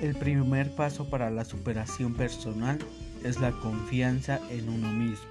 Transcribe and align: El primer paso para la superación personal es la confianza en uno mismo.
El 0.00 0.14
primer 0.16 0.74
paso 0.74 1.08
para 1.08 1.30
la 1.30 1.44
superación 1.44 2.14
personal 2.14 2.78
es 3.22 3.40
la 3.40 3.52
confianza 3.52 4.40
en 4.50 4.68
uno 4.68 4.90
mismo. 4.90 5.24